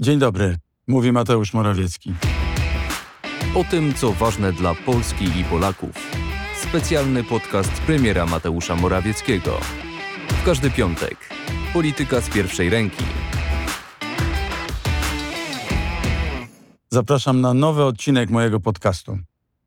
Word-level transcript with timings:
Dzień 0.00 0.18
dobry, 0.18 0.56
mówi 0.86 1.12
Mateusz 1.12 1.54
Morawiecki. 1.54 2.14
O 3.54 3.64
tym, 3.64 3.94
co 3.94 4.12
ważne 4.12 4.52
dla 4.52 4.74
Polski 4.74 5.24
i 5.24 5.44
Polaków. 5.44 6.10
Specjalny 6.62 7.24
podcast 7.24 7.70
premiera 7.70 8.26
Mateusza 8.26 8.76
Morawieckiego. 8.76 9.60
W 10.28 10.44
każdy 10.44 10.70
piątek. 10.70 11.16
Polityka 11.72 12.20
z 12.20 12.30
pierwszej 12.30 12.70
ręki. 12.70 13.04
Zapraszam 16.90 17.40
na 17.40 17.54
nowy 17.54 17.84
odcinek 17.84 18.30
mojego 18.30 18.60
podcastu. 18.60 19.18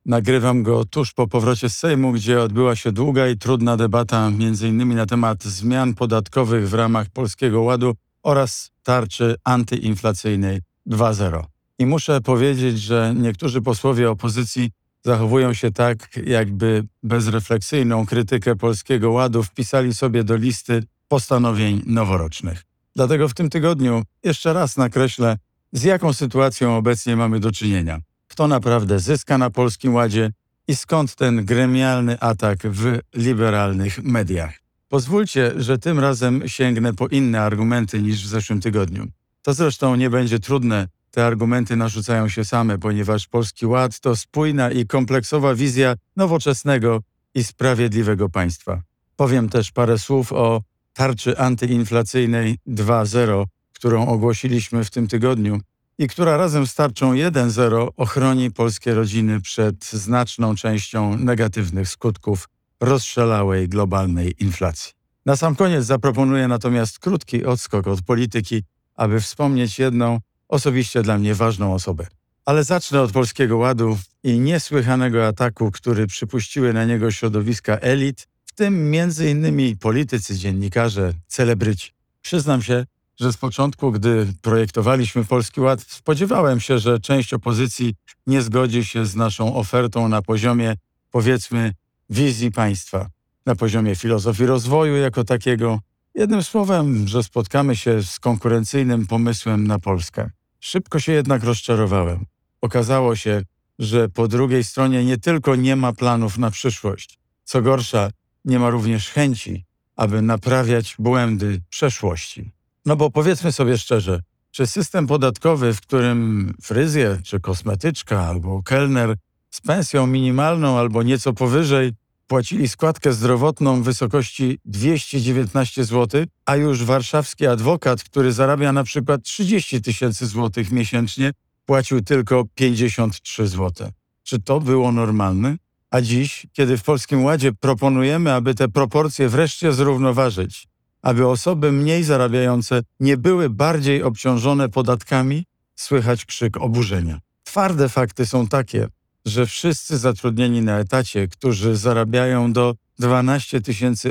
Nagrywam 0.06 0.64
go 0.64 0.86
tuż 0.86 1.14
po 1.14 1.28
powrocie 1.28 1.70
z 1.70 1.78
Sejmu, 1.78 2.12
gdzie 2.12 2.42
odbyła 2.42 2.76
się 2.76 2.92
długa 2.92 3.28
i 3.28 3.38
trudna 3.38 3.78
debata 3.78 4.28
m.in. 4.28 4.96
na 4.96 5.06
temat 5.06 5.44
zmian 5.44 5.94
podatkowych 5.94 6.70
w 6.70 6.74
ramach 6.74 7.10
Polskiego 7.10 7.62
Ładu 7.62 7.96
oraz 8.24 8.72
tarczy 8.84 9.36
antyinflacyjnej 9.44 10.62
2.0. 10.88 11.44
I 11.80 11.86
muszę 11.86 12.22
powiedzieć, 12.22 12.80
że 12.80 13.14
niektórzy 13.18 13.62
posłowie 13.62 14.10
opozycji 14.12 14.72
zachowują 15.06 15.54
się 15.54 15.72
tak, 15.72 16.20
jakby 16.26 16.88
bezrefleksyjną 17.04 18.06
krytykę 18.06 18.56
Polskiego 18.56 19.12
Ładu 19.12 19.44
wpisali 19.44 19.94
sobie 19.94 20.24
do 20.24 20.36
listy 20.36 20.84
postanowień 21.08 21.82
noworocznych. 21.86 22.64
Dlatego 22.96 23.30
w 23.30 23.34
tym 23.34 23.50
tygodniu 23.50 24.04
jeszcze 24.24 24.54
raz 24.54 24.78
nakreślę, 24.78 25.38
z 25.72 25.84
jaką 25.84 26.14
sytuacją 26.14 26.78
obecnie 26.78 27.16
mamy 27.16 27.40
do 27.40 27.52
czynienia. 27.52 28.00
Kto 28.28 28.48
naprawdę 28.48 29.00
zyska 29.00 29.38
na 29.38 29.50
Polskim 29.50 29.94
Ładzie 29.94 30.32
i 30.68 30.76
skąd 30.76 31.16
ten 31.16 31.46
gremialny 31.46 32.20
atak 32.20 32.60
w 32.64 33.00
liberalnych 33.16 34.04
mediach. 34.04 34.61
Pozwólcie, 34.92 35.52
że 35.56 35.78
tym 35.78 36.00
razem 36.00 36.48
sięgnę 36.48 36.94
po 36.94 37.08
inne 37.08 37.42
argumenty 37.42 38.02
niż 38.02 38.24
w 38.24 38.28
zeszłym 38.28 38.62
tygodniu. 38.62 39.08
To 39.42 39.54
zresztą 39.54 39.96
nie 39.96 40.10
będzie 40.10 40.40
trudne, 40.40 40.88
te 41.12 41.26
argumenty 41.26 41.76
narzucają 41.76 42.30
się 42.30 42.46
same, 42.46 42.78
ponieważ 42.78 43.28
Polski 43.28 43.66
Ład 43.66 44.00
to 44.00 44.16
spójna 44.16 44.72
i 44.72 44.88
kompleksowa 44.88 45.56
wizja 45.56 45.96
nowoczesnego 46.16 47.02
i 47.36 47.44
sprawiedliwego 47.44 48.30
państwa. 48.30 48.82
Powiem 49.16 49.50
też 49.50 49.72
parę 49.72 49.98
słów 50.00 50.34
o 50.34 50.62
tarczy 50.94 51.38
antyinflacyjnej 51.38 52.58
2.0, 52.68 53.46
którą 53.74 54.08
ogłosiliśmy 54.08 54.84
w 54.84 54.92
tym 54.92 55.08
tygodniu 55.08 55.60
i 55.98 56.08
która 56.08 56.38
razem 56.38 56.68
z 56.68 56.76
tarczą 56.76 57.14
1.0 57.14 57.88
ochroni 57.98 58.52
polskie 58.52 58.94
rodziny 58.94 59.42
przed 59.42 59.86
znaczną 59.86 60.56
częścią 60.56 61.18
negatywnych 61.18 61.90
skutków 61.90 62.48
rozszalałej 62.82 63.70
globalnej 63.70 64.36
inflacji. 64.40 64.94
Na 65.26 65.36
sam 65.36 65.56
koniec 65.56 65.86
zaproponuję 65.86 66.48
natomiast 66.48 67.00
krótki 67.00 67.46
odskok 67.46 67.88
od 67.88 68.02
polityki, 68.02 68.64
aby 68.96 69.22
wspomnieć 69.22 69.80
jedną 69.80 70.20
osobiście 70.48 71.02
dla 71.02 71.18
mnie 71.18 71.36
ważną 71.36 71.74
osobę. 71.74 72.08
Ale 72.46 72.64
zacznę 72.64 73.02
od 73.02 73.12
Polskiego 73.12 73.58
Ładu 73.58 73.98
i 74.24 74.40
niesłychanego 74.40 75.28
ataku, 75.28 75.72
który 75.72 76.08
przypuściły 76.08 76.74
na 76.74 76.86
niego 76.86 77.12
środowiska 77.12 77.78
elit, 77.78 78.28
w 78.46 78.54
tym 78.54 78.94
innymi 79.30 79.78
politycy, 79.78 80.38
dziennikarze, 80.38 81.14
celebryci. 81.28 81.92
Przyznam 82.22 82.62
się, 82.62 82.86
że 83.20 83.34
z 83.34 83.38
początku, 83.38 83.92
gdy 83.92 84.34
projektowaliśmy 84.42 85.26
Polski 85.26 85.62
Ład, 85.62 85.82
spodziewałem 85.82 86.60
się, 86.60 86.80
że 86.80 87.00
część 87.00 87.34
opozycji 87.34 87.96
nie 88.28 88.42
zgodzi 88.42 88.86
się 88.86 89.06
z 89.06 89.16
naszą 89.16 89.56
ofertą 89.56 90.08
na 90.08 90.22
poziomie, 90.22 90.76
powiedzmy, 91.12 91.74
wizji 92.12 92.52
państwa, 92.52 93.10
na 93.46 93.56
poziomie 93.56 93.96
filozofii 93.96 94.46
rozwoju 94.46 94.96
jako 94.96 95.24
takiego. 95.24 95.80
Jednym 96.16 96.44
słowem, 96.44 97.08
że 97.08 97.24
spotkamy 97.24 97.76
się 97.76 98.04
z 98.04 98.20
konkurencyjnym 98.20 99.08
pomysłem 99.08 99.68
na 99.68 99.80
Polskę. 99.80 100.30
Szybko 100.60 101.00
się 101.00 101.12
jednak 101.12 101.44
rozczarowałem. 101.44 102.26
Okazało 102.62 103.16
się, 103.16 103.42
że 103.80 104.10
po 104.10 104.28
drugiej 104.28 104.64
stronie 104.64 105.06
nie 105.06 105.18
tylko 105.18 105.56
nie 105.56 105.76
ma 105.76 105.94
planów 105.94 106.38
na 106.38 106.52
przyszłość, 106.52 107.20
co 107.44 107.62
gorsza, 107.62 108.10
nie 108.46 108.60
ma 108.60 108.70
również 108.70 109.10
chęci, 109.10 109.66
aby 109.96 110.22
naprawiać 110.22 110.96
błędy 111.00 111.62
przeszłości. 111.70 112.52
No 112.86 112.96
bo 112.96 113.12
powiedzmy 113.12 113.52
sobie 113.52 113.78
szczerze, 113.78 114.22
czy 114.52 114.68
system 114.68 115.08
podatkowy, 115.08 115.74
w 115.74 115.82
którym 115.82 116.54
fryzjer 116.62 117.24
czy 117.24 117.40
kosmetyczka 117.40 118.28
albo 118.28 118.64
kelner 118.64 119.16
z 119.50 119.62
pensją 119.62 120.08
minimalną 120.08 120.80
albo 120.80 121.04
nieco 121.04 121.34
powyżej 121.34 121.92
płacili 122.32 122.68
składkę 122.68 123.14
zdrowotną 123.14 123.82
w 123.82 123.86
wysokości 123.86 124.60
219 124.66 125.84
zł, 125.84 126.26
a 126.46 126.56
już 126.56 126.84
warszawski 126.84 127.48
adwokat, 127.48 128.04
który 128.04 128.32
zarabia 128.34 128.72
na 128.72 128.84
przykład 128.84 129.24
30 129.24 129.82
tysięcy 129.82 130.26
złotych 130.26 130.72
miesięcznie, 130.72 131.32
płacił 131.66 132.02
tylko 132.02 132.44
53 132.56 133.48
zł. 133.48 133.92
Czy 134.24 134.40
to 134.40 134.60
było 134.60 134.92
normalne? 134.92 135.56
A 135.90 136.02
dziś, 136.02 136.48
kiedy 136.54 136.78
w 136.78 136.84
Polskim 136.84 137.24
Ładzie 137.24 137.54
proponujemy, 137.54 138.34
aby 138.34 138.56
te 138.56 138.68
proporcje 138.68 139.30
wreszcie 139.30 139.74
zrównoważyć, 139.74 140.68
aby 141.02 141.28
osoby 141.28 141.72
mniej 141.72 142.04
zarabiające 142.04 142.82
nie 143.00 143.18
były 143.18 143.50
bardziej 143.50 144.04
obciążone 144.04 144.70
podatkami, 144.70 145.46
słychać 145.76 146.26
krzyk 146.26 146.58
oburzenia. 146.58 147.20
Twarde 147.44 147.90
fakty 147.90 148.26
są 148.26 148.48
takie, 148.48 148.88
że 149.26 149.46
wszyscy 149.46 149.98
zatrudnieni 149.98 150.62
na 150.62 150.80
etacie, 150.80 151.28
którzy 151.28 151.76
zarabiają 151.76 152.54
do 152.54 152.76
12 153.00 153.62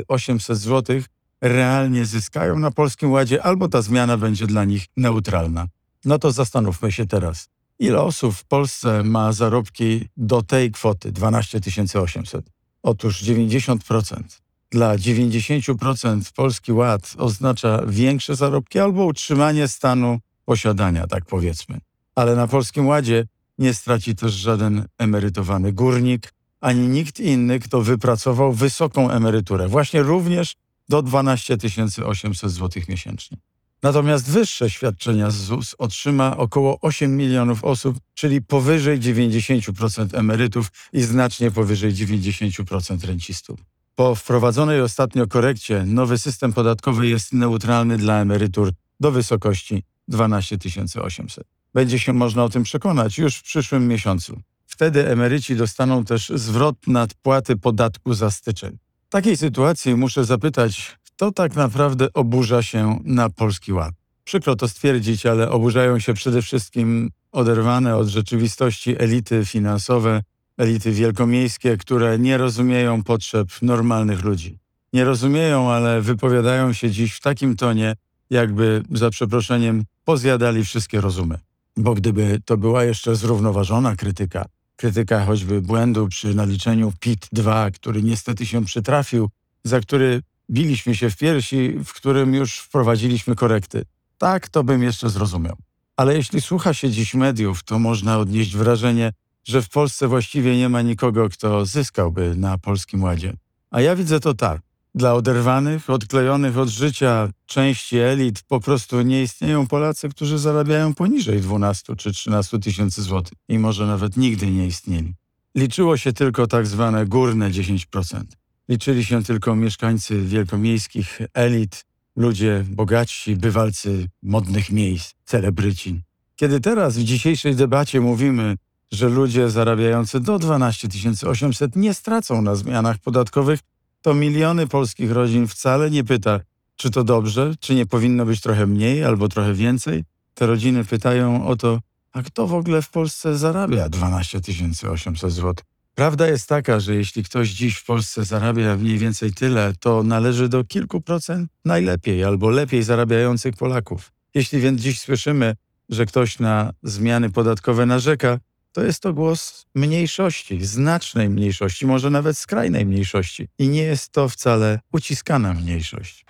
800 0.07 0.57
zł, 0.57 1.01
realnie 1.41 2.05
zyskają 2.05 2.59
na 2.59 2.71
Polskim 2.71 3.11
Ładzie, 3.11 3.43
albo 3.43 3.67
ta 3.67 3.81
zmiana 3.81 4.17
będzie 4.17 4.47
dla 4.47 4.65
nich 4.65 4.85
neutralna. 4.97 5.67
No 6.05 6.19
to 6.19 6.31
zastanówmy 6.31 6.91
się 6.91 7.05
teraz. 7.07 7.49
Ile 7.79 8.01
osób 8.01 8.35
w 8.35 8.45
Polsce 8.45 9.03
ma 9.03 9.31
zarobki 9.31 10.07
do 10.17 10.41
tej 10.41 10.71
kwoty 10.71 11.11
12 11.11 11.59
800? 11.95 12.45
Otóż 12.83 13.23
90%. 13.23 14.23
Dla 14.71 14.95
90% 14.95 16.33
Polski 16.35 16.71
Ład 16.71 17.13
oznacza 17.17 17.81
większe 17.87 18.35
zarobki 18.35 18.79
albo 18.79 19.05
utrzymanie 19.05 19.67
stanu 19.67 20.19
posiadania, 20.45 21.07
tak 21.07 21.25
powiedzmy. 21.25 21.79
Ale 22.15 22.35
na 22.35 22.47
Polskim 22.47 22.87
Ładzie 22.87 23.25
nie 23.61 23.73
straci 23.73 24.15
też 24.15 24.33
żaden 24.33 24.85
emerytowany 24.97 25.73
górnik, 25.73 26.33
ani 26.61 26.87
nikt 26.87 27.19
inny, 27.19 27.59
kto 27.59 27.81
wypracował 27.81 28.53
wysoką 28.53 29.09
emeryturę, 29.09 29.67
właśnie 29.67 30.03
również 30.03 30.55
do 30.89 31.01
12 31.01 31.57
800 32.05 32.51
zł 32.51 32.83
miesięcznie. 32.89 33.37
Natomiast 33.83 34.31
wyższe 34.31 34.69
świadczenia 34.69 35.31
z 35.31 35.35
ZUS 35.35 35.75
otrzyma 35.77 36.37
około 36.37 36.79
8 36.81 37.17
milionów 37.17 37.63
osób, 37.63 37.97
czyli 38.13 38.41
powyżej 38.41 38.99
90% 38.99 40.17
emerytów 40.19 40.71
i 40.93 41.01
znacznie 41.01 41.51
powyżej 41.51 41.93
90% 41.93 43.07
rencistów. 43.07 43.59
Po 43.95 44.15
wprowadzonej 44.15 44.81
ostatnio 44.81 45.27
korekcie 45.27 45.83
nowy 45.85 46.17
system 46.17 46.53
podatkowy 46.53 47.07
jest 47.07 47.33
neutralny 47.33 47.97
dla 47.97 48.21
emerytur 48.21 48.71
do 48.99 49.11
wysokości 49.11 49.83
12 50.07 50.57
800. 51.01 51.60
Będzie 51.73 51.99
się 51.99 52.13
można 52.13 52.43
o 52.43 52.49
tym 52.49 52.63
przekonać 52.63 53.17
już 53.17 53.35
w 53.35 53.43
przyszłym 53.43 53.87
miesiącu. 53.87 54.41
Wtedy 54.65 55.07
emeryci 55.07 55.55
dostaną 55.55 56.05
też 56.05 56.31
zwrot 56.35 56.75
nadpłaty 56.87 57.57
podatku 57.57 58.13
za 58.13 58.31
styczeń. 58.31 58.77
W 59.07 59.11
takiej 59.11 59.37
sytuacji 59.37 59.95
muszę 59.95 60.25
zapytać, 60.25 60.97
kto 61.03 61.31
tak 61.31 61.55
naprawdę 61.55 62.13
oburza 62.13 62.63
się 62.63 62.99
na 63.03 63.29
Polski 63.29 63.73
Ład? 63.73 63.93
Przykro 64.23 64.55
to 64.55 64.67
stwierdzić, 64.67 65.25
ale 65.25 65.49
oburzają 65.49 65.99
się 65.99 66.13
przede 66.13 66.41
wszystkim 66.41 67.09
oderwane 67.31 67.97
od 67.97 68.07
rzeczywistości 68.07 69.01
elity 69.01 69.45
finansowe, 69.45 70.23
elity 70.57 70.91
wielkomiejskie, 70.91 71.77
które 71.77 72.19
nie 72.19 72.37
rozumieją 72.37 73.03
potrzeb 73.03 73.47
normalnych 73.61 74.23
ludzi. 74.23 74.59
Nie 74.93 75.03
rozumieją, 75.03 75.71
ale 75.71 76.01
wypowiadają 76.01 76.73
się 76.73 76.91
dziś 76.91 77.13
w 77.13 77.21
takim 77.21 77.55
tonie, 77.55 77.95
jakby, 78.29 78.83
za 78.91 79.09
przeproszeniem, 79.09 79.83
pozjadali 80.05 80.63
wszystkie 80.63 81.01
rozumy. 81.01 81.39
Bo 81.77 81.93
gdyby 81.93 82.41
to 82.45 82.57
była 82.57 82.83
jeszcze 82.83 83.15
zrównoważona 83.15 83.95
krytyka, 83.95 84.45
krytyka 84.75 85.25
choćby 85.25 85.61
błędu 85.61 86.07
przy 86.07 86.35
naliczeniu 86.35 86.93
PIT-2, 86.99 87.71
który 87.71 88.03
niestety 88.03 88.45
się 88.45 88.65
przytrafił, 88.65 89.29
za 89.63 89.79
który 89.79 90.21
biliśmy 90.49 90.95
się 90.95 91.09
w 91.09 91.17
piersi, 91.17 91.75
w 91.85 91.93
którym 91.93 92.33
już 92.33 92.59
wprowadziliśmy 92.59 93.35
korekty. 93.35 93.85
Tak, 94.17 94.49
to 94.49 94.63
bym 94.63 94.83
jeszcze 94.83 95.09
zrozumiał. 95.09 95.55
Ale 95.97 96.15
jeśli 96.15 96.41
słucha 96.41 96.73
się 96.73 96.89
dziś 96.89 97.13
mediów, 97.13 97.63
to 97.63 97.79
można 97.79 98.17
odnieść 98.17 98.55
wrażenie, 98.55 99.13
że 99.43 99.61
w 99.61 99.69
Polsce 99.69 100.07
właściwie 100.07 100.57
nie 100.57 100.69
ma 100.69 100.81
nikogo, 100.81 101.29
kto 101.29 101.65
zyskałby 101.65 102.35
na 102.35 102.57
Polskim 102.57 103.03
Ładzie. 103.03 103.33
A 103.71 103.81
ja 103.81 103.95
widzę 103.95 104.19
to 104.19 104.33
tak. 104.33 104.61
Dla 104.95 105.13
oderwanych, 105.13 105.89
odklejonych 105.89 106.57
od 106.57 106.69
życia 106.69 107.29
części 107.45 107.97
elit 107.97 108.41
po 108.47 108.59
prostu 108.59 109.01
nie 109.01 109.23
istnieją 109.23 109.67
Polacy, 109.67 110.09
którzy 110.09 110.39
zarabiają 110.39 110.93
poniżej 110.93 111.41
12 111.41 111.95
czy 111.95 112.11
13 112.11 112.59
tysięcy 112.59 113.01
złotych 113.01 113.37
i 113.47 113.59
może 113.59 113.87
nawet 113.87 114.17
nigdy 114.17 114.47
nie 114.51 114.67
istnieli. 114.67 115.13
Liczyło 115.55 115.97
się 115.97 116.13
tylko 116.13 116.47
tak 116.47 116.67
zwane 116.67 117.05
górne 117.05 117.51
10%. 117.51 118.23
Liczyli 118.69 119.05
się 119.05 119.23
tylko 119.23 119.55
mieszkańcy 119.55 120.21
wielkomiejskich 120.21 121.19
elit, 121.33 121.85
ludzie 122.15 122.65
bogatsi, 122.69 123.35
bywalcy 123.35 124.07
modnych 124.23 124.69
miejsc, 124.69 125.13
celebryci. 125.25 126.01
Kiedy 126.35 126.59
teraz 126.59 126.97
w 126.97 127.03
dzisiejszej 127.03 127.55
debacie 127.55 128.01
mówimy, 128.01 128.55
że 128.91 129.09
ludzie 129.09 129.49
zarabiający 129.49 130.19
do 130.19 130.39
12 130.39 130.87
800 131.27 131.75
nie 131.75 131.93
stracą 131.93 132.41
na 132.41 132.55
zmianach 132.55 132.97
podatkowych, 132.97 133.59
to 134.01 134.13
miliony 134.13 134.67
polskich 134.67 135.11
rodzin 135.11 135.47
wcale 135.47 135.91
nie 135.91 136.03
pyta, 136.03 136.39
czy 136.75 136.91
to 136.91 137.03
dobrze, 137.03 137.53
czy 137.59 137.75
nie 137.75 137.85
powinno 137.85 138.25
być 138.25 138.41
trochę 138.41 138.67
mniej 138.67 139.03
albo 139.03 139.27
trochę 139.27 139.53
więcej. 139.53 140.03
Te 140.33 140.45
rodziny 140.45 140.85
pytają 140.85 141.47
o 141.47 141.55
to, 141.55 141.79
a 142.11 142.21
kto 142.21 142.47
w 142.47 142.53
ogóle 142.53 142.81
w 142.81 142.89
Polsce 142.89 143.37
zarabia 143.37 143.89
12 143.89 144.41
800 144.89 145.31
zł? 145.31 145.53
Prawda 145.95 146.27
jest 146.27 146.49
taka, 146.49 146.79
że 146.79 146.95
jeśli 146.95 147.23
ktoś 147.23 147.49
dziś 147.49 147.75
w 147.75 147.85
Polsce 147.85 148.25
zarabia 148.25 148.77
mniej 148.77 148.97
więcej 148.97 149.33
tyle, 149.33 149.73
to 149.79 150.03
należy 150.03 150.49
do 150.49 150.63
kilku 150.63 151.01
procent 151.01 151.51
najlepiej 151.65 152.23
albo 152.23 152.49
lepiej 152.49 152.83
zarabiających 152.83 153.55
Polaków. 153.55 154.11
Jeśli 154.33 154.59
więc 154.59 154.81
dziś 154.81 154.99
słyszymy, 154.99 155.55
że 155.89 156.05
ktoś 156.05 156.39
na 156.39 156.73
zmiany 156.83 157.29
podatkowe 157.29 157.85
narzeka, 157.85 158.39
to 158.71 158.83
jest 158.83 159.01
to 159.01 159.13
głos 159.13 159.65
mniejszości, 159.75 160.65
znacznej 160.65 161.29
mniejszości, 161.29 161.85
może 161.85 162.09
nawet 162.09 162.37
skrajnej 162.37 162.85
mniejszości. 162.85 163.47
I 163.57 163.67
nie 163.67 163.83
jest 163.83 164.11
to 164.11 164.29
wcale 164.29 164.79
uciskana 164.93 165.53
mniejszość. 165.53 166.25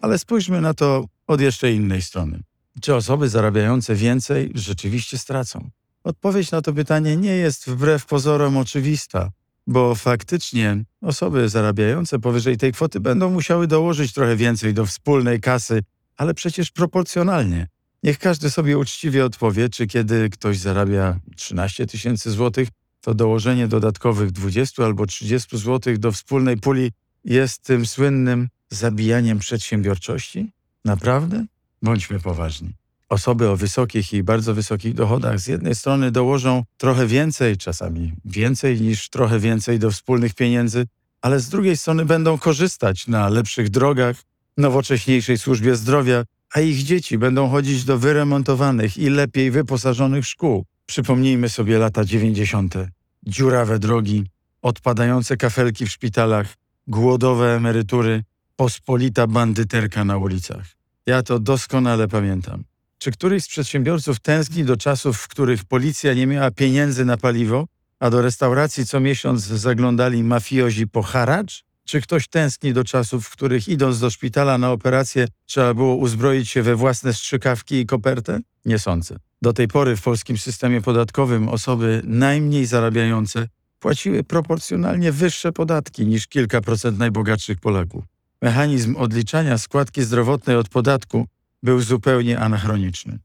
Ale 0.00 0.18
spójrzmy 0.18 0.60
na 0.60 0.74
to 0.74 1.04
od 1.26 1.40
jeszcze 1.40 1.72
innej 1.72 2.02
strony. 2.02 2.40
Czy 2.82 2.94
osoby 2.94 3.28
zarabiające 3.28 3.94
więcej 3.94 4.50
rzeczywiście 4.54 5.18
stracą? 5.18 5.70
Odpowiedź 6.04 6.50
na 6.50 6.62
to 6.62 6.72
pytanie 6.72 7.16
nie 7.16 7.36
jest 7.36 7.70
wbrew 7.70 8.06
pozorom 8.06 8.56
oczywista, 8.56 9.30
bo 9.68 9.94
faktycznie 9.94 10.84
osoby 11.00 11.48
zarabiające 11.48 12.18
powyżej 12.18 12.56
tej 12.56 12.72
kwoty 12.72 13.00
będą 13.00 13.30
musiały 13.30 13.66
dołożyć 13.66 14.12
trochę 14.12 14.36
więcej 14.36 14.74
do 14.74 14.86
wspólnej 14.86 15.40
kasy, 15.40 15.82
ale 16.16 16.34
przecież 16.34 16.70
proporcjonalnie. 16.70 17.66
Niech 18.02 18.18
każdy 18.18 18.50
sobie 18.50 18.78
uczciwie 18.78 19.24
odpowie, 19.24 19.68
czy 19.68 19.86
kiedy 19.86 20.30
ktoś 20.30 20.58
zarabia 20.58 21.20
13 21.36 21.86
tysięcy 21.86 22.30
złotych, 22.30 22.68
to 23.00 23.14
dołożenie 23.14 23.68
dodatkowych 23.68 24.30
20 24.30 24.84
albo 24.84 25.06
30 25.06 25.58
złotych 25.58 25.98
do 25.98 26.12
wspólnej 26.12 26.56
puli 26.56 26.92
jest 27.24 27.62
tym 27.62 27.86
słynnym 27.86 28.48
zabijaniem 28.70 29.38
przedsiębiorczości? 29.38 30.52
Naprawdę? 30.84 31.46
Bądźmy 31.82 32.20
poważni. 32.20 32.77
Osoby 33.08 33.48
o 33.48 33.56
wysokich 33.56 34.12
i 34.12 34.22
bardzo 34.22 34.54
wysokich 34.54 34.94
dochodach 34.94 35.40
z 35.40 35.46
jednej 35.46 35.74
strony 35.74 36.10
dołożą 36.10 36.64
trochę 36.76 37.06
więcej, 37.06 37.56
czasami 37.56 38.12
więcej 38.24 38.80
niż 38.80 39.08
trochę 39.08 39.38
więcej 39.38 39.78
do 39.78 39.90
wspólnych 39.90 40.34
pieniędzy, 40.34 40.86
ale 41.22 41.40
z 41.40 41.48
drugiej 41.48 41.76
strony 41.76 42.04
będą 42.04 42.38
korzystać 42.38 43.06
na 43.06 43.28
lepszych 43.28 43.70
drogach, 43.70 44.16
nowocześniejszej 44.56 45.38
służbie 45.38 45.76
zdrowia, 45.76 46.24
a 46.54 46.60
ich 46.60 46.82
dzieci 46.82 47.18
będą 47.18 47.48
chodzić 47.48 47.84
do 47.84 47.98
wyremontowanych 47.98 48.98
i 48.98 49.10
lepiej 49.10 49.50
wyposażonych 49.50 50.26
szkół. 50.26 50.64
Przypomnijmy 50.86 51.48
sobie 51.48 51.78
lata 51.78 52.04
90. 52.04 52.74
Dziurawe 53.22 53.78
drogi, 53.78 54.26
odpadające 54.62 55.36
kafelki 55.36 55.86
w 55.86 55.90
szpitalach, 55.90 56.54
głodowe 56.86 57.56
emerytury, 57.56 58.24
pospolita 58.56 59.26
bandyterka 59.26 60.04
na 60.04 60.16
ulicach. 60.16 60.66
Ja 61.06 61.22
to 61.22 61.38
doskonale 61.38 62.08
pamiętam. 62.08 62.67
Czy 62.98 63.10
któryś 63.10 63.44
z 63.44 63.48
przedsiębiorców 63.48 64.20
tęskni 64.20 64.64
do 64.64 64.76
czasów, 64.76 65.18
w 65.18 65.28
których 65.28 65.64
policja 65.64 66.14
nie 66.14 66.26
miała 66.26 66.50
pieniędzy 66.50 67.04
na 67.04 67.16
paliwo, 67.16 67.66
a 68.00 68.10
do 68.10 68.22
restauracji 68.22 68.86
co 68.86 69.00
miesiąc 69.00 69.40
zaglądali 69.40 70.24
mafiozi 70.24 70.86
po 70.86 71.02
haracz? 71.02 71.64
Czy 71.84 72.00
ktoś 72.00 72.28
tęskni 72.28 72.72
do 72.72 72.84
czasów, 72.84 73.26
w 73.26 73.30
których 73.30 73.68
idąc 73.68 74.00
do 74.00 74.10
szpitala 74.10 74.58
na 74.58 74.72
operację 74.72 75.26
trzeba 75.46 75.74
było 75.74 75.94
uzbroić 75.94 76.50
się 76.50 76.62
we 76.62 76.76
własne 76.76 77.12
strzykawki 77.12 77.74
i 77.74 77.86
kopertę? 77.86 78.40
Nie 78.64 78.78
sądzę. 78.78 79.16
Do 79.42 79.52
tej 79.52 79.68
pory 79.68 79.96
w 79.96 80.02
polskim 80.02 80.38
systemie 80.38 80.80
podatkowym 80.80 81.48
osoby 81.48 82.02
najmniej 82.04 82.66
zarabiające 82.66 83.48
płaciły 83.78 84.24
proporcjonalnie 84.24 85.12
wyższe 85.12 85.52
podatki 85.52 86.06
niż 86.06 86.26
kilka 86.26 86.60
procent 86.60 86.98
najbogatszych 86.98 87.60
Polaków. 87.60 88.04
Mechanizm 88.42 88.96
odliczania 88.96 89.58
składki 89.58 90.02
zdrowotnej 90.02 90.56
od 90.56 90.68
podatku 90.68 91.26
był 91.62 91.80
zupełnie 91.80 92.38
anachroniczny. 92.38 93.18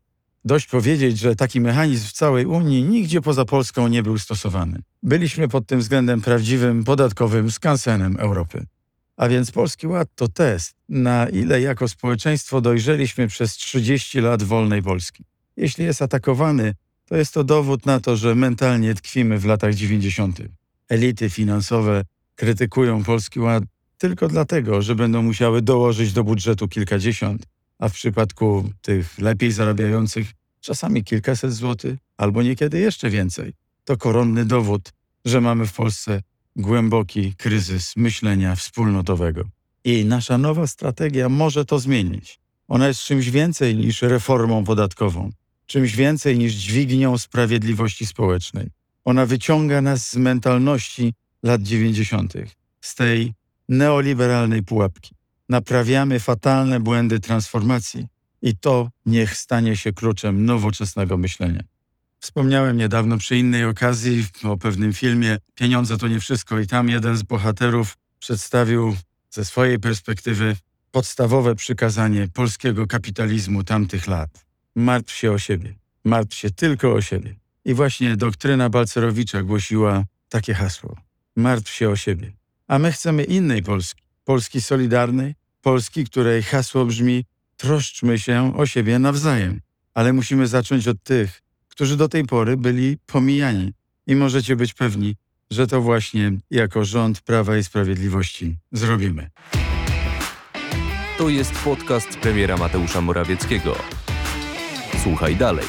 Dość 0.46 0.68
powiedzieć, 0.68 1.20
że 1.20 1.36
taki 1.36 1.62
mechanizm 1.62 2.08
w 2.08 2.12
całej 2.12 2.46
Unii 2.46 2.84
nigdzie 2.84 3.22
poza 3.22 3.46
Polską 3.46 3.88
nie 3.88 4.04
był 4.04 4.18
stosowany. 4.18 4.80
Byliśmy 5.04 5.48
pod 5.48 5.68
tym 5.68 5.80
względem 5.80 6.22
prawdziwym 6.22 6.84
podatkowym 6.84 7.52
skansenem 7.52 8.18
Europy. 8.20 8.66
A 9.18 9.28
więc 9.28 9.52
Polski 9.52 9.88
Ład 9.88 10.10
to 10.16 10.28
test, 10.28 10.76
na 10.90 11.30
ile 11.30 11.62
jako 11.62 11.88
społeczeństwo 11.88 12.62
dojrzeliśmy 12.62 13.28
przez 13.28 13.54
30 13.54 14.22
lat 14.22 14.44
wolnej 14.44 14.82
Polski. 14.82 15.24
Jeśli 15.58 15.86
jest 15.86 16.02
atakowany, 16.02 16.74
to 17.06 17.16
jest 17.16 17.34
to 17.34 17.44
dowód 17.44 17.86
na 17.86 18.00
to, 18.00 18.18
że 18.18 18.36
mentalnie 18.36 18.94
tkwimy 18.94 19.40
w 19.40 19.46
latach 19.46 19.74
90. 19.74 20.42
Elity 20.90 21.30
finansowe 21.30 22.04
krytykują 22.36 23.04
Polski 23.04 23.40
Ład 23.40 23.64
tylko 23.98 24.28
dlatego, 24.28 24.82
że 24.82 24.96
będą 24.96 25.22
musiały 25.22 25.62
dołożyć 25.62 26.14
do 26.14 26.24
budżetu 26.24 26.68
kilkadziesiąt, 26.68 27.46
a 27.84 27.90
w 27.90 27.94
przypadku 27.94 28.70
tych 28.82 29.20
lepiej 29.20 29.52
zarabiających 29.52 30.28
czasami 30.62 31.04
kilkaset 31.04 31.54
złotych, 31.54 32.00
albo 32.18 32.44
niekiedy 32.44 32.80
jeszcze 32.80 33.10
więcej. 33.10 33.54
To 33.84 33.98
koronny 33.98 34.46
dowód, 34.46 34.94
że 35.26 35.42
mamy 35.42 35.66
w 35.68 35.74
Polsce 35.74 36.22
głęboki 36.56 37.34
kryzys 37.38 37.94
myślenia 37.96 38.56
wspólnotowego. 38.56 39.44
I 39.84 40.06
nasza 40.06 40.38
nowa 40.38 40.68
strategia 40.68 41.30
może 41.30 41.66
to 41.66 41.80
zmienić. 41.80 42.40
Ona 42.68 42.88
jest 42.88 43.02
czymś 43.02 43.30
więcej 43.30 43.76
niż 43.76 44.02
reformą 44.02 44.64
podatkową, 44.64 45.30
czymś 45.66 45.96
więcej 45.96 46.38
niż 46.38 46.54
dźwignią 46.54 47.18
sprawiedliwości 47.18 48.06
społecznej. 48.06 48.68
Ona 49.06 49.26
wyciąga 49.26 49.82
nas 49.82 50.10
z 50.10 50.16
mentalności 50.16 51.14
lat 51.44 51.62
90., 51.62 52.34
z 52.82 52.96
tej 52.96 53.34
neoliberalnej 53.70 54.64
pułapki. 54.64 55.16
Naprawiamy 55.50 56.20
fatalne 56.20 56.80
błędy 56.80 57.20
transformacji 57.20 58.08
i 58.42 58.58
to 58.58 58.90
niech 59.06 59.38
stanie 59.38 59.78
się 59.78 59.94
kluczem 59.94 60.46
nowoczesnego 60.46 61.18
myślenia. 61.18 61.64
Wspomniałem 62.20 62.78
niedawno 62.78 63.18
przy 63.18 63.38
innej 63.38 63.66
okazji 63.66 64.26
o 64.44 64.58
pewnym 64.58 64.94
filmie 64.94 65.38
Pieniądze 65.56 65.98
to 65.98 66.08
nie 66.08 66.20
wszystko 66.20 66.60
i 66.60 66.68
tam 66.68 66.90
jeden 66.90 67.18
z 67.18 67.24
bohaterów 67.24 67.98
przedstawił 68.20 68.96
ze 69.30 69.46
swojej 69.46 69.80
perspektywy 69.80 70.56
podstawowe 70.92 71.56
przykazanie 71.56 72.28
polskiego 72.34 72.88
kapitalizmu 72.88 73.64
tamtych 73.64 74.08
lat. 74.08 74.46
Martw 74.76 75.14
się 75.14 75.32
o 75.32 75.40
siebie. 75.40 75.74
Martw 76.06 76.36
się 76.36 76.52
tylko 76.52 76.94
o 76.94 77.02
siebie. 77.02 77.36
I 77.66 77.74
właśnie 77.74 78.18
doktryna 78.18 78.70
Balcerowicza 78.70 79.44
głosiła 79.44 80.04
takie 80.30 80.54
hasło. 80.54 80.98
Martw 81.36 81.74
się 81.74 81.90
o 81.90 81.96
siebie. 81.96 82.32
A 82.68 82.80
my 82.80 82.92
chcemy 82.92 83.24
innej 83.24 83.64
Polski. 83.64 84.03
Polski 84.24 84.62
solidarnej, 84.62 85.36
Polski, 85.62 86.06
której 86.06 86.44
hasło 86.44 86.86
brzmi 86.86 87.26
troszczmy 87.58 88.20
się 88.20 88.58
o 88.58 88.66
siebie 88.66 89.00
nawzajem. 89.00 89.62
Ale 89.94 90.14
musimy 90.14 90.48
zacząć 90.48 90.88
od 90.88 91.04
tych, 91.04 91.42
którzy 91.68 91.98
do 91.98 92.10
tej 92.10 92.26
pory 92.26 92.58
byli 92.58 92.98
pomijani. 93.06 93.74
I 94.08 94.16
możecie 94.16 94.56
być 94.56 94.74
pewni, 94.74 95.16
że 95.52 95.68
to 95.68 95.82
właśnie 95.82 96.32
jako 96.52 96.86
rząd 96.86 97.22
Prawa 97.22 97.58
i 97.58 97.64
Sprawiedliwości 97.64 98.58
zrobimy. 98.72 99.30
To 101.18 101.30
jest 101.30 101.52
podcast 101.52 102.18
premiera 102.18 102.58
Mateusza 102.58 103.02
Morawieckiego. 103.02 103.76
Słuchaj 105.04 105.36
dalej. 105.36 105.68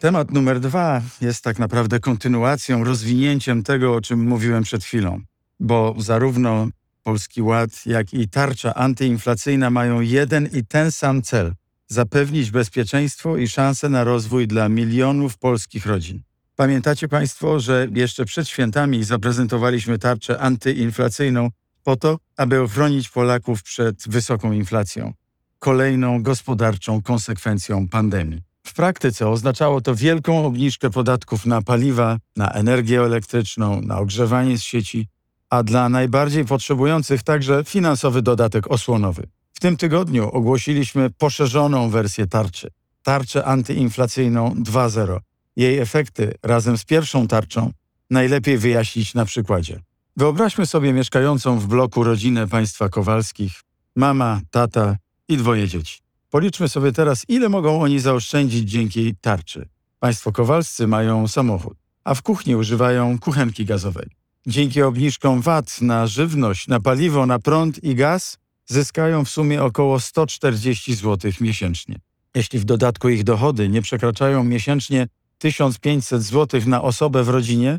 Temat 0.00 0.30
numer 0.30 0.60
dwa 0.60 1.02
jest 1.20 1.44
tak 1.44 1.58
naprawdę 1.58 2.00
kontynuacją, 2.00 2.84
rozwinięciem 2.84 3.62
tego, 3.62 3.94
o 3.94 4.00
czym 4.00 4.28
mówiłem 4.28 4.62
przed 4.62 4.84
chwilą, 4.84 5.20
bo 5.60 5.94
zarówno 5.98 6.68
Polski 7.02 7.42
Ład, 7.42 7.86
jak 7.86 8.14
i 8.14 8.28
tarcza 8.28 8.74
antyinflacyjna 8.74 9.70
mają 9.70 10.00
jeden 10.00 10.48
i 10.52 10.64
ten 10.64 10.92
sam 10.92 11.22
cel 11.22 11.54
zapewnić 11.86 12.50
bezpieczeństwo 12.50 13.36
i 13.36 13.48
szanse 13.48 13.88
na 13.88 14.04
rozwój 14.04 14.48
dla 14.48 14.68
milionów 14.68 15.38
polskich 15.38 15.86
rodzin. 15.86 16.22
Pamiętacie 16.56 17.08
Państwo, 17.08 17.60
że 17.60 17.88
jeszcze 17.94 18.24
przed 18.24 18.48
świętami 18.48 19.04
zaprezentowaliśmy 19.04 19.98
tarczę 19.98 20.40
antyinflacyjną 20.40 21.50
po 21.84 21.96
to, 21.96 22.18
aby 22.36 22.60
ochronić 22.60 23.08
Polaków 23.08 23.62
przed 23.62 24.08
wysoką 24.08 24.52
inflacją, 24.52 25.12
kolejną 25.58 26.22
gospodarczą 26.22 27.02
konsekwencją 27.02 27.88
pandemii. 27.88 28.42
W 28.66 28.74
praktyce 28.74 29.28
oznaczało 29.28 29.80
to 29.80 29.94
wielką 29.94 30.46
obniżkę 30.46 30.90
podatków 30.90 31.46
na 31.46 31.62
paliwa, 31.62 32.18
na 32.36 32.50
energię 32.50 33.00
elektryczną, 33.00 33.80
na 33.80 33.98
ogrzewanie 33.98 34.58
z 34.58 34.62
sieci, 34.62 35.08
a 35.50 35.62
dla 35.62 35.88
najbardziej 35.88 36.44
potrzebujących 36.44 37.22
także 37.22 37.64
finansowy 37.64 38.22
dodatek 38.22 38.70
osłonowy. 38.70 39.26
W 39.52 39.60
tym 39.60 39.76
tygodniu 39.76 40.30
ogłosiliśmy 40.30 41.10
poszerzoną 41.10 41.90
wersję 41.90 42.26
tarczy, 42.26 42.70
tarczę 43.02 43.44
antyinflacyjną 43.44 44.54
2.0. 44.54 45.18
Jej 45.56 45.78
efekty 45.78 46.34
razem 46.42 46.78
z 46.78 46.84
pierwszą 46.84 47.28
tarczą 47.28 47.72
najlepiej 48.10 48.58
wyjaśnić 48.58 49.14
na 49.14 49.24
przykładzie. 49.24 49.80
Wyobraźmy 50.16 50.66
sobie 50.66 50.92
mieszkającą 50.92 51.58
w 51.58 51.66
bloku 51.66 52.04
rodzinę 52.04 52.48
państwa 52.48 52.88
Kowalskich, 52.88 53.52
mama, 53.96 54.40
tata 54.50 54.96
i 55.28 55.36
dwoje 55.36 55.68
dzieci. 55.68 55.98
Policzmy 56.30 56.68
sobie 56.68 56.92
teraz, 56.92 57.24
ile 57.28 57.48
mogą 57.48 57.82
oni 57.82 58.00
zaoszczędzić 58.00 58.70
dzięki 58.70 59.14
tarczy. 59.20 59.68
Państwo 60.00 60.32
Kowalscy 60.32 60.86
mają 60.86 61.28
samochód, 61.28 61.78
a 62.04 62.14
w 62.14 62.22
kuchni 62.22 62.56
używają 62.56 63.18
kuchenki 63.18 63.64
gazowej. 63.64 64.23
Dzięki 64.46 64.82
obniżkom 64.82 65.40
VAT 65.40 65.80
na 65.80 66.06
żywność, 66.06 66.68
na 66.68 66.80
paliwo, 66.80 67.26
na 67.26 67.38
prąd 67.38 67.84
i 67.84 67.94
gaz 67.94 68.38
zyskają 68.66 69.24
w 69.24 69.28
sumie 69.28 69.62
około 69.62 70.00
140 70.00 70.94
zł 70.94 71.32
miesięcznie. 71.40 71.96
Jeśli 72.34 72.58
w 72.58 72.64
dodatku 72.64 73.08
ich 73.08 73.24
dochody 73.24 73.68
nie 73.68 73.82
przekraczają 73.82 74.44
miesięcznie 74.44 75.06
1500 75.38 76.22
zł 76.22 76.60
na 76.66 76.82
osobę 76.82 77.24
w 77.24 77.28
rodzinie, 77.28 77.78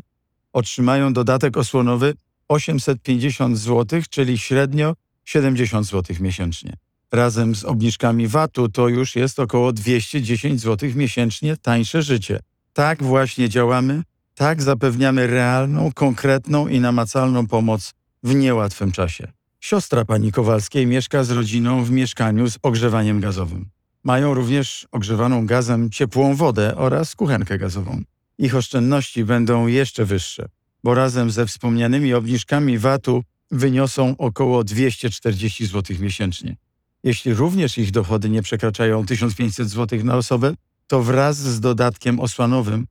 otrzymają 0.52 1.12
dodatek 1.12 1.56
osłonowy 1.56 2.14
850 2.48 3.58
zł, 3.58 4.00
czyli 4.10 4.38
średnio 4.38 4.94
70 5.24 5.86
zł 5.86 6.16
miesięcznie. 6.20 6.76
Razem 7.12 7.54
z 7.54 7.64
obniżkami 7.64 8.28
VAT-u 8.28 8.68
to 8.68 8.88
już 8.88 9.16
jest 9.16 9.40
około 9.40 9.72
210 9.72 10.60
zł 10.60 10.90
miesięcznie 10.94 11.56
tańsze 11.56 12.02
życie. 12.02 12.40
Tak 12.72 13.02
właśnie 13.02 13.48
działamy, 13.48 14.02
tak 14.36 14.62
zapewniamy 14.62 15.26
realną, 15.26 15.92
konkretną 15.94 16.68
i 16.68 16.80
namacalną 16.80 17.46
pomoc 17.46 17.94
w 18.22 18.34
niełatwym 18.34 18.92
czasie. 18.92 19.32
Siostra 19.60 20.04
pani 20.04 20.32
Kowalskiej 20.32 20.86
mieszka 20.86 21.24
z 21.24 21.30
rodziną 21.30 21.84
w 21.84 21.90
mieszkaniu 21.90 22.50
z 22.50 22.58
ogrzewaniem 22.62 23.20
gazowym. 23.20 23.68
Mają 24.04 24.34
również 24.34 24.86
ogrzewaną 24.92 25.46
gazem 25.46 25.90
ciepłą 25.90 26.34
wodę 26.34 26.76
oraz 26.76 27.14
kuchenkę 27.14 27.58
gazową. 27.58 28.02
Ich 28.38 28.54
oszczędności 28.54 29.24
będą 29.24 29.66
jeszcze 29.66 30.04
wyższe, 30.04 30.48
bo 30.84 30.94
razem 30.94 31.30
ze 31.30 31.46
wspomnianymi 31.46 32.14
obniżkami 32.14 32.78
VAT-u 32.78 33.22
wyniosą 33.50 34.16
około 34.18 34.64
240 34.64 35.66
zł 35.66 35.96
miesięcznie. 36.00 36.56
Jeśli 37.04 37.34
również 37.34 37.78
ich 37.78 37.90
dochody 37.90 38.30
nie 38.30 38.42
przekraczają 38.42 39.06
1500 39.06 39.68
zł 39.68 40.04
na 40.04 40.16
osobę, 40.16 40.54
to 40.86 41.02
wraz 41.02 41.36
z 41.36 41.60
dodatkiem 41.60 42.20
osłonowym 42.20 42.86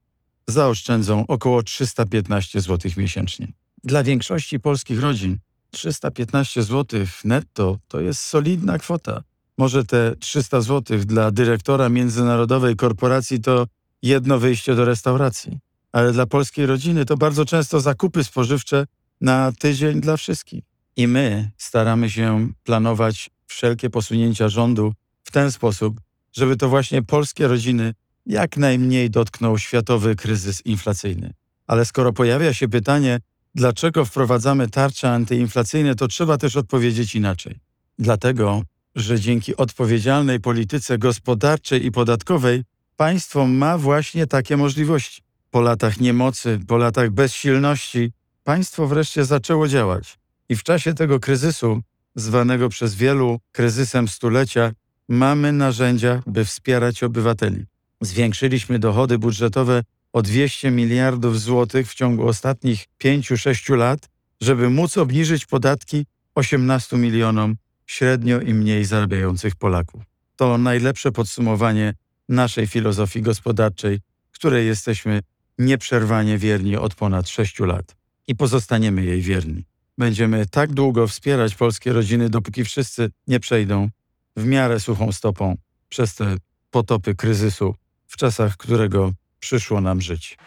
zaoszczędzą 0.47 1.27
około 1.27 1.63
315 1.63 2.61
zł 2.61 2.91
miesięcznie. 2.97 3.47
Dla 3.83 4.03
większości 4.03 4.59
polskich 4.59 4.99
rodzin 5.01 5.37
315 5.71 6.63
zł 6.63 6.99
netto 7.23 7.77
to 7.87 8.01
jest 8.01 8.21
solidna 8.21 8.77
kwota. 8.77 9.23
Może 9.57 9.85
te 9.85 10.15
300 10.19 10.61
zł 10.61 10.97
dla 10.99 11.31
dyrektora 11.31 11.89
międzynarodowej 11.89 12.75
korporacji 12.75 13.41
to 13.41 13.67
jedno 14.01 14.39
wyjście 14.39 14.75
do 14.75 14.85
restauracji, 14.85 15.59
ale 15.91 16.11
dla 16.11 16.25
polskiej 16.25 16.65
rodziny 16.65 17.05
to 17.05 17.17
bardzo 17.17 17.45
często 17.45 17.79
zakupy 17.79 18.23
spożywcze 18.23 18.85
na 19.21 19.51
tydzień 19.59 20.01
dla 20.01 20.17
wszystkich. 20.17 20.63
I 20.95 21.07
my 21.07 21.51
staramy 21.57 22.09
się 22.09 22.49
planować 22.63 23.29
wszelkie 23.47 23.89
posunięcia 23.89 24.49
rządu 24.49 24.93
w 25.23 25.31
ten 25.31 25.51
sposób, 25.51 26.01
żeby 26.33 26.57
to 26.57 26.69
właśnie 26.69 27.03
polskie 27.03 27.47
rodziny 27.47 27.93
jak 28.25 28.57
najmniej 28.57 29.09
dotknął 29.09 29.57
światowy 29.57 30.15
kryzys 30.15 30.65
inflacyjny. 30.65 31.33
Ale 31.67 31.85
skoro 31.85 32.13
pojawia 32.13 32.53
się 32.53 32.67
pytanie, 32.67 33.19
dlaczego 33.55 34.05
wprowadzamy 34.05 34.69
tarcze 34.69 35.11
antyinflacyjne, 35.11 35.95
to 35.95 36.07
trzeba 36.07 36.37
też 36.37 36.55
odpowiedzieć 36.55 37.15
inaczej. 37.15 37.59
Dlatego, 37.99 38.61
że 38.95 39.19
dzięki 39.19 39.55
odpowiedzialnej 39.55 40.39
polityce 40.39 40.97
gospodarczej 40.97 41.85
i 41.85 41.91
podatkowej 41.91 42.63
państwo 42.95 43.47
ma 43.47 43.77
właśnie 43.77 44.27
takie 44.27 44.57
możliwości. 44.57 45.21
Po 45.51 45.61
latach 45.61 45.99
niemocy, 45.99 46.59
po 46.67 46.77
latach 46.77 47.09
bezsilności, 47.09 48.11
państwo 48.43 48.87
wreszcie 48.87 49.25
zaczęło 49.25 49.67
działać. 49.67 50.17
I 50.49 50.55
w 50.55 50.63
czasie 50.63 50.93
tego 50.93 51.19
kryzysu, 51.19 51.81
zwanego 52.15 52.69
przez 52.69 52.95
wielu 52.95 53.39
kryzysem 53.51 54.07
stulecia, 54.07 54.71
mamy 55.09 55.51
narzędzia, 55.51 56.21
by 56.27 56.45
wspierać 56.45 57.03
obywateli. 57.03 57.65
Zwiększyliśmy 58.01 58.79
dochody 58.79 59.17
budżetowe 59.17 59.83
o 60.13 60.21
200 60.21 60.71
miliardów 60.71 61.41
złotych 61.41 61.91
w 61.91 61.95
ciągu 61.95 62.27
ostatnich 62.27 62.85
5-6 63.03 63.77
lat, 63.77 64.09
żeby 64.41 64.69
móc 64.69 64.97
obniżyć 64.97 65.45
podatki 65.45 66.05
18 66.35 66.97
milionom 66.97 67.55
średnio 67.85 68.41
i 68.41 68.53
mniej 68.53 68.85
zarabiających 68.85 69.55
Polaków. 69.55 70.03
To 70.35 70.57
najlepsze 70.57 71.11
podsumowanie 71.11 71.93
naszej 72.29 72.67
filozofii 72.67 73.21
gospodarczej, 73.21 73.99
której 74.31 74.67
jesteśmy 74.67 75.21
nieprzerwanie 75.59 76.37
wierni 76.37 76.77
od 76.77 76.95
ponad 76.95 77.29
6 77.29 77.59
lat 77.59 77.95
i 78.27 78.35
pozostaniemy 78.35 79.05
jej 79.05 79.21
wierni. 79.21 79.65
Będziemy 79.97 80.45
tak 80.45 80.73
długo 80.73 81.07
wspierać 81.07 81.55
polskie 81.55 81.93
rodziny, 81.93 82.29
dopóki 82.29 82.65
wszyscy 82.65 83.11
nie 83.27 83.39
przejdą 83.39 83.89
w 84.35 84.45
miarę 84.45 84.79
suchą 84.79 85.11
stopą 85.11 85.57
przez 85.89 86.15
te 86.15 86.37
potopy 86.71 87.15
kryzysu, 87.15 87.75
w 88.07 88.17
czasach 88.17 88.57
którego 88.57 89.11
przyszło 89.39 89.81
nam 89.81 90.01
żyć. 90.01 90.37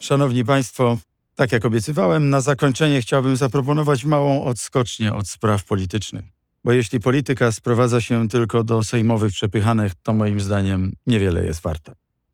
Szanowni 0.00 0.44
Państwo, 0.44 0.98
tak 1.34 1.52
jak 1.52 1.64
obiecywałem, 1.64 2.30
na 2.30 2.40
zakończenie 2.40 3.00
chciałbym 3.00 3.36
zaproponować 3.36 4.04
małą 4.04 4.44
odskocznię 4.44 5.14
od 5.14 5.28
spraw 5.28 5.64
politycznych. 5.64 6.24
Bo 6.64 6.72
jeśli 6.72 7.00
polityka 7.00 7.52
sprowadza 7.52 8.00
się 8.00 8.28
tylko 8.28 8.64
do 8.64 8.82
sejmowych 8.82 9.32
przepychanek, 9.32 9.92
to 10.02 10.12
moim 10.12 10.40
zdaniem 10.40 10.92
niewiele 11.06 11.44
jest 11.44 11.60
warta. 11.62 11.92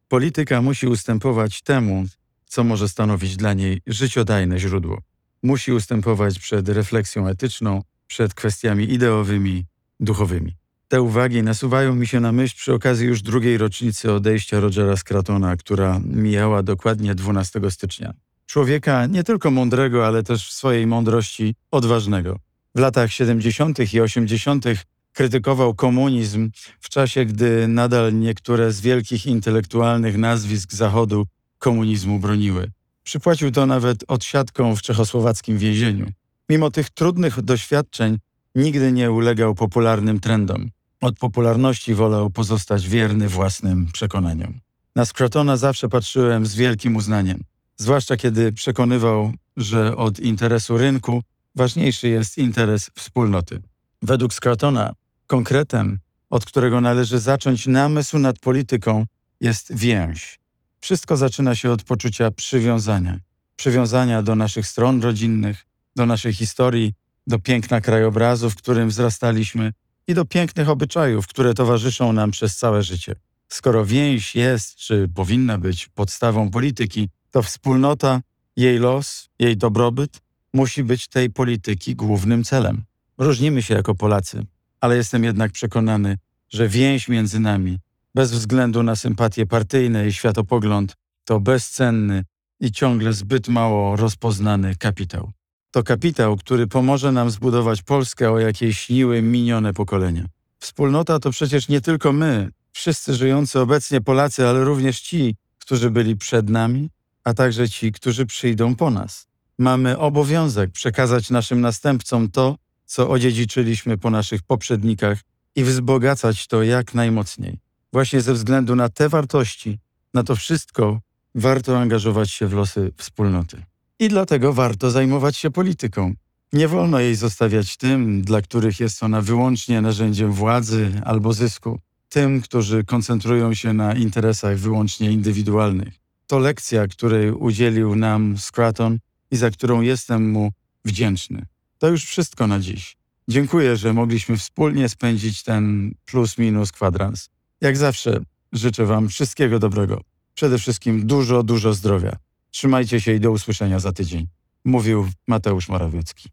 Polityka 0.08 0.62
musi 0.62 0.86
ustępować 0.86 1.62
temu, 1.62 2.04
co 2.46 2.64
może 2.64 2.88
stanowić 2.88 3.36
dla 3.36 3.52
niej 3.52 3.82
życiodajne 3.86 4.58
źródło. 4.58 4.98
Musi 5.42 5.72
ustępować 5.72 6.38
przed 6.38 6.68
refleksją 6.68 7.28
etyczną, 7.28 7.82
przed 8.10 8.34
kwestiami 8.34 8.92
ideowymi, 8.92 9.64
duchowymi. 10.00 10.56
Te 10.88 11.02
uwagi 11.02 11.42
nasuwają 11.42 11.94
mi 11.94 12.06
się 12.06 12.20
na 12.20 12.32
myśl 12.32 12.56
przy 12.56 12.74
okazji 12.74 13.06
już 13.06 13.22
drugiej 13.22 13.58
rocznicy 13.58 14.12
odejścia 14.12 14.60
Rogera 14.60 14.96
Scratona, 14.96 15.56
która 15.56 16.00
mijała 16.04 16.62
dokładnie 16.62 17.14
12 17.14 17.60
stycznia. 17.70 18.14
Człowieka 18.46 19.06
nie 19.06 19.24
tylko 19.24 19.50
mądrego, 19.50 20.06
ale 20.06 20.22
też 20.22 20.48
w 20.48 20.52
swojej 20.52 20.86
mądrości 20.86 21.54
odważnego. 21.70 22.38
W 22.74 22.78
latach 22.78 23.12
70. 23.12 23.94
i 23.94 24.00
80. 24.00 24.64
krytykował 25.12 25.74
komunizm 25.74 26.50
w 26.80 26.88
czasie, 26.88 27.24
gdy 27.24 27.68
nadal 27.68 28.18
niektóre 28.18 28.72
z 28.72 28.80
wielkich 28.80 29.26
intelektualnych 29.26 30.18
nazwisk 30.18 30.72
Zachodu 30.72 31.26
komunizmu 31.58 32.18
broniły. 32.18 32.70
Przypłacił 33.04 33.50
to 33.50 33.66
nawet 33.66 34.04
odsiadką 34.08 34.76
w 34.76 34.82
czechosłowackim 34.82 35.58
więzieniu. 35.58 36.06
Mimo 36.50 36.70
tych 36.70 36.90
trudnych 36.90 37.42
doświadczeń 37.42 38.18
nigdy 38.54 38.92
nie 38.92 39.10
ulegał 39.10 39.54
popularnym 39.54 40.20
trendom. 40.20 40.70
Od 41.00 41.18
popularności 41.18 41.94
wolał 41.94 42.30
pozostać 42.30 42.88
wierny 42.88 43.28
własnym 43.28 43.86
przekonaniom. 43.92 44.60
Na 44.96 45.04
Scrutona 45.04 45.56
zawsze 45.56 45.88
patrzyłem 45.88 46.46
z 46.46 46.54
wielkim 46.54 46.96
uznaniem, 46.96 47.40
zwłaszcza 47.76 48.16
kiedy 48.16 48.52
przekonywał, 48.52 49.32
że 49.56 49.96
od 49.96 50.20
interesu 50.20 50.78
rynku 50.78 51.22
ważniejszy 51.56 52.08
jest 52.08 52.38
interes 52.38 52.90
wspólnoty. 52.94 53.62
Według 54.02 54.34
Scrutona 54.34 54.92
konkretem, 55.26 55.98
od 56.30 56.44
którego 56.44 56.80
należy 56.80 57.18
zacząć 57.18 57.66
namysł 57.66 58.18
nad 58.18 58.38
polityką, 58.38 59.06
jest 59.40 59.76
więź. 59.76 60.38
Wszystko 60.80 61.16
zaczyna 61.16 61.54
się 61.54 61.70
od 61.70 61.82
poczucia 61.82 62.30
przywiązania. 62.30 63.18
Przywiązania 63.56 64.22
do 64.22 64.34
naszych 64.34 64.66
stron 64.66 65.02
rodzinnych, 65.02 65.69
do 65.96 66.06
naszej 66.06 66.32
historii, 66.32 66.94
do 67.26 67.38
piękna 67.38 67.80
krajobrazu, 67.80 68.50
w 68.50 68.56
którym 68.56 68.88
wzrastaliśmy 68.88 69.72
i 70.06 70.14
do 70.14 70.24
pięknych 70.24 70.68
obyczajów, 70.68 71.26
które 71.26 71.54
towarzyszą 71.54 72.12
nam 72.12 72.30
przez 72.30 72.56
całe 72.56 72.82
życie. 72.82 73.14
Skoro 73.48 73.86
więź 73.86 74.34
jest, 74.34 74.76
czy 74.76 75.08
powinna 75.14 75.58
być 75.58 75.88
podstawą 75.88 76.50
polityki, 76.50 77.08
to 77.30 77.42
wspólnota, 77.42 78.20
jej 78.56 78.78
los, 78.78 79.28
jej 79.38 79.56
dobrobyt 79.56 80.20
musi 80.52 80.84
być 80.84 81.08
tej 81.08 81.30
polityki 81.30 81.96
głównym 81.96 82.44
celem. 82.44 82.84
Różnimy 83.18 83.62
się 83.62 83.74
jako 83.74 83.94
Polacy, 83.94 84.46
ale 84.80 84.96
jestem 84.96 85.24
jednak 85.24 85.52
przekonany, 85.52 86.18
że 86.48 86.68
więź 86.68 87.08
między 87.08 87.40
nami, 87.40 87.78
bez 88.14 88.32
względu 88.32 88.82
na 88.82 88.96
sympatie 88.96 89.46
partyjne 89.46 90.08
i 90.08 90.12
światopogląd, 90.12 90.94
to 91.24 91.40
bezcenny 91.40 92.24
i 92.60 92.72
ciągle 92.72 93.12
zbyt 93.12 93.48
mało 93.48 93.96
rozpoznany 93.96 94.76
kapitał. 94.76 95.32
To 95.70 95.82
kapitał, 95.82 96.36
który 96.36 96.66
pomoże 96.66 97.12
nam 97.12 97.30
zbudować 97.30 97.82
Polskę, 97.82 98.30
o 98.30 98.38
jakiej 98.38 98.74
śniły 98.74 99.22
minione 99.22 99.72
pokolenia. 99.72 100.26
Wspólnota 100.58 101.18
to 101.18 101.30
przecież 101.30 101.68
nie 101.68 101.80
tylko 101.80 102.12
my, 102.12 102.50
wszyscy 102.72 103.14
żyjący 103.14 103.60
obecnie 103.60 104.00
Polacy, 104.00 104.48
ale 104.48 104.64
również 104.64 105.00
ci, 105.00 105.36
którzy 105.58 105.90
byli 105.90 106.16
przed 106.16 106.48
nami, 106.48 106.90
a 107.24 107.34
także 107.34 107.68
ci, 107.68 107.92
którzy 107.92 108.26
przyjdą 108.26 108.76
po 108.76 108.90
nas. 108.90 109.26
Mamy 109.58 109.98
obowiązek 109.98 110.70
przekazać 110.70 111.30
naszym 111.30 111.60
następcom 111.60 112.30
to, 112.30 112.56
co 112.86 113.10
odziedziczyliśmy 113.10 113.98
po 113.98 114.10
naszych 114.10 114.42
poprzednikach 114.42 115.18
i 115.56 115.64
wzbogacać 115.64 116.46
to 116.46 116.62
jak 116.62 116.94
najmocniej. 116.94 117.58
Właśnie 117.92 118.20
ze 118.20 118.34
względu 118.34 118.76
na 118.76 118.88
te 118.88 119.08
wartości 119.08 119.78
Na 120.14 120.22
to 120.22 120.36
wszystko 120.36 121.00
warto 121.34 121.78
angażować 121.78 122.30
się 122.30 122.46
w 122.46 122.52
losy 122.52 122.92
wspólnoty. 122.96 123.69
I 124.00 124.08
dlatego 124.08 124.52
warto 124.52 124.90
zajmować 124.90 125.36
się 125.36 125.50
polityką. 125.50 126.14
Nie 126.52 126.68
wolno 126.68 127.00
jej 127.00 127.14
zostawiać 127.14 127.76
tym, 127.76 128.22
dla 128.22 128.42
których 128.42 128.80
jest 128.80 129.02
ona 129.02 129.20
wyłącznie 129.20 129.80
narzędziem 129.80 130.32
władzy 130.32 130.92
albo 131.04 131.32
zysku, 131.32 131.78
tym, 132.08 132.40
którzy 132.40 132.84
koncentrują 132.84 133.54
się 133.54 133.72
na 133.72 133.94
interesach 133.94 134.58
wyłącznie 134.58 135.10
indywidualnych. 135.10 135.94
To 136.26 136.38
lekcja, 136.38 136.88
której 136.88 137.32
udzielił 137.32 137.96
nam 137.96 138.36
Scraton 138.38 138.98
i 139.30 139.36
za 139.36 139.50
którą 139.50 139.80
jestem 139.80 140.30
mu 140.30 140.52
wdzięczny. 140.84 141.46
To 141.78 141.88
już 141.88 142.04
wszystko 142.04 142.46
na 142.46 142.60
dziś. 142.60 142.96
Dziękuję, 143.28 143.76
że 143.76 143.92
mogliśmy 143.92 144.36
wspólnie 144.36 144.88
spędzić 144.88 145.42
ten 145.42 145.94
plus-minus 146.04 146.72
kwadrans. 146.72 147.28
Jak 147.60 147.76
zawsze 147.76 148.20
życzę 148.52 148.86
Wam 148.86 149.08
wszystkiego 149.08 149.58
dobrego. 149.58 150.00
Przede 150.34 150.58
wszystkim 150.58 151.06
dużo, 151.06 151.42
dużo 151.42 151.74
zdrowia. 151.74 152.29
Trzymajcie 152.50 153.00
się 153.00 153.12
i 153.12 153.20
do 153.20 153.30
usłyszenia 153.30 153.78
za 153.78 153.92
tydzień. 153.92 154.26
Mówił 154.64 155.08
Mateusz 155.28 155.68
Morawiecki. 155.68 156.28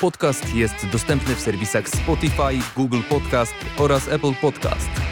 Podcast 0.00 0.54
jest 0.54 0.86
dostępny 0.92 1.34
w 1.34 1.40
serwisach 1.40 1.88
Spotify, 1.88 2.58
Google 2.76 3.00
Podcast 3.08 3.54
oraz 3.78 4.08
Apple 4.08 4.34
Podcast. 4.34 5.07